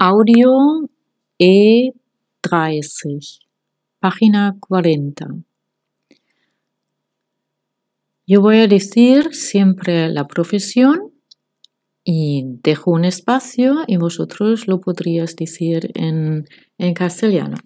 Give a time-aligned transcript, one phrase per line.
[0.00, 0.88] Audio
[1.40, 1.92] E30,
[3.98, 5.26] página 40.
[8.24, 11.10] Yo voy a decir siempre la profesión
[12.04, 16.46] y dejo un espacio y vosotros lo podrías decir en,
[16.78, 17.56] en castellano.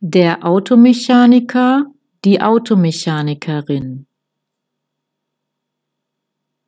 [0.00, 1.84] Der Automechaniker,
[2.24, 4.08] die Automechanikerin.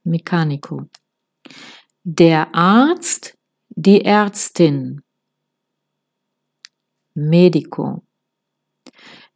[0.04, 0.88] Mecanico.
[2.04, 3.35] Der Arzt,
[3.78, 5.02] die Ärztin.
[7.12, 8.02] Medico.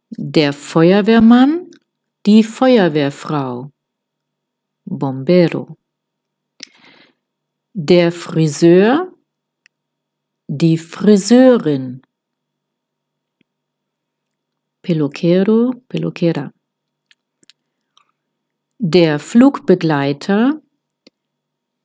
[0.09, 1.69] Der Feuerwehrmann,
[2.25, 3.71] die Feuerwehrfrau.
[4.85, 5.77] Bombero.
[7.73, 9.13] Der Friseur,
[10.47, 12.01] die Friseurin.
[14.81, 16.51] Peluquero, peluquera.
[18.79, 20.63] Der Flugbegleiter,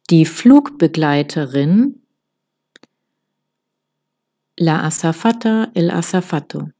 [0.08, 2.05] die Flugbegleiterin.
[4.58, 6.72] La azafata, el azafato.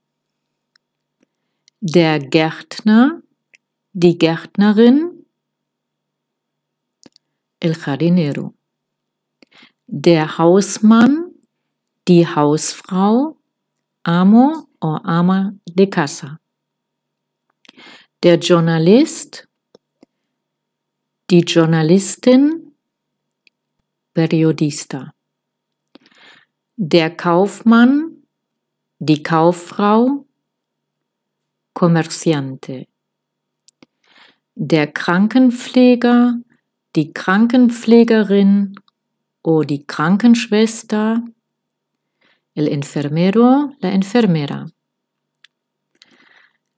[1.80, 3.22] Der Gärtner,
[3.92, 5.26] die Gärtnerin.
[7.60, 8.54] El jardinero.
[9.86, 11.34] Der Hausmann,
[12.08, 13.36] die Hausfrau.
[14.04, 16.40] Amo o ama de casa.
[18.22, 19.46] Der Journalist,
[21.28, 22.72] die Journalistin,
[24.14, 25.15] Periodista.
[26.78, 28.22] Der Kaufmann,
[28.98, 30.26] die Kauffrau,
[31.72, 32.86] Comerciante.
[34.54, 36.34] Der Krankenpfleger,
[36.94, 38.78] die Krankenpflegerin
[39.42, 41.24] o die Krankenschwester,
[42.54, 44.66] el enfermero, la enfermera.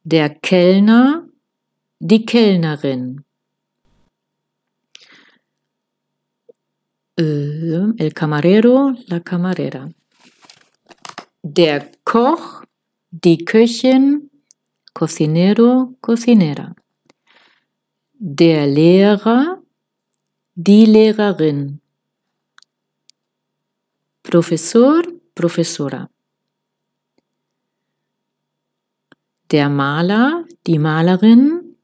[0.04, 1.26] Der Kellner,
[1.98, 3.24] die Kellnerin.
[7.20, 9.88] El camarero, la camarera.
[11.42, 12.62] Der Koch,
[13.10, 14.30] die Köchin,
[14.94, 16.76] cocinero, cocinera.
[18.12, 19.60] Der Lehrer,
[20.54, 21.80] die Lehrerin.
[24.22, 25.02] Professor,
[25.34, 26.08] professora.
[29.50, 31.76] Der Maler, die Malerin.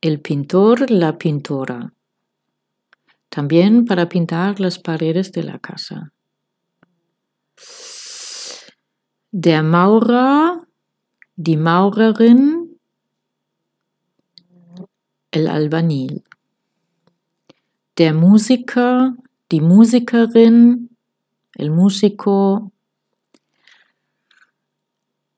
[0.00, 1.92] El pintor, la pintora.
[3.36, 6.10] También para pintar las paredes de la casa.
[9.30, 10.66] Der Maurer,
[11.36, 12.78] die Maurerin,
[15.30, 16.24] el albanil.
[17.98, 19.14] Der Musiker,
[19.50, 20.96] die Musikerin,
[21.58, 22.72] el músico.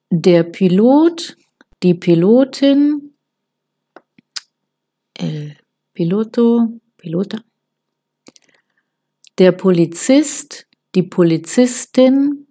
[0.09, 1.37] Der Pilot,
[1.83, 3.17] die Pilotin,
[5.15, 5.59] el
[5.93, 7.48] piloto, pilota.
[9.39, 10.67] Der Polizist,
[10.97, 12.49] die Polizistin,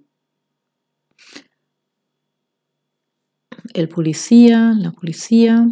[3.73, 5.67] el policía, la policía.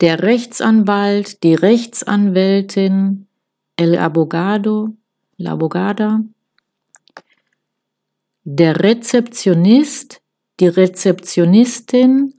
[0.00, 3.28] Der Rechtsanwalt, die Rechtsanwältin,
[3.76, 4.96] el abogado,
[5.36, 6.24] la abogada.
[8.42, 10.20] Der Rezeptionist,
[10.58, 12.34] die Rezeptionistin,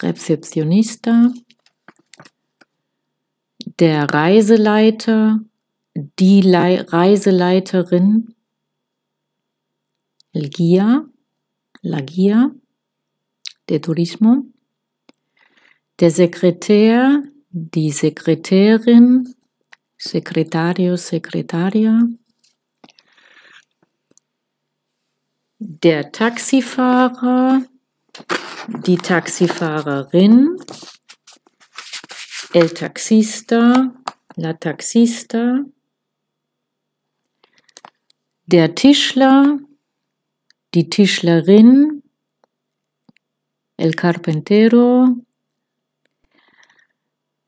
[0.00, 1.32] Rezeptionista.
[3.80, 5.40] Der Reiseleiter,
[6.22, 8.36] die Le Reiseleiterin,
[10.32, 11.04] el guía,
[11.80, 12.52] la guía
[13.66, 14.44] de turismo.
[15.98, 19.34] Der Sekretär, die Sekretärin,
[19.98, 22.08] Secretario, Secretaria.
[25.58, 27.62] Der Taxifahrer,
[28.86, 30.56] die Taxifahrerin,
[32.54, 33.92] el taxista,
[34.36, 35.64] la taxista.
[38.46, 39.60] Der Tischler,
[40.74, 42.02] die Tischlerin,
[43.76, 45.16] el carpintero,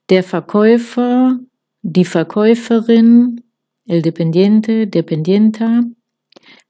[0.08, 1.40] der Verkäufer,
[1.82, 3.42] die Verkäuferin,
[3.86, 5.82] el dependiente, dependienta,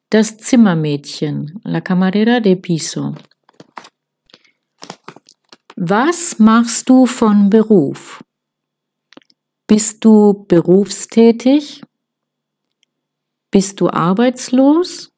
[0.08, 3.14] das Zimmermädchen, la camarera de piso.
[5.76, 8.24] Was machst du von Beruf?
[9.66, 11.82] Bist du berufstätig?
[13.54, 15.12] Bist du arbeitslos?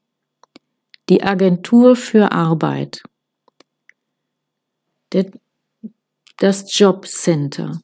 [1.08, 3.02] Die Agentur für Arbeit.
[6.36, 7.80] Das Jobcenter.